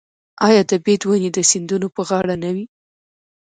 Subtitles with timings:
[0.47, 2.65] آیا د بید ونې د سیندونو په غاړه نه وي؟